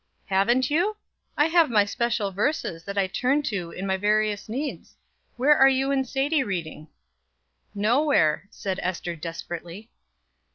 [0.25, 0.97] "Haven't you?
[1.37, 4.95] I have my special verses that I turn to in my various needs.
[5.37, 6.87] Where are you and Sadie reading?"
[7.75, 9.91] "No where," said Ester desperately.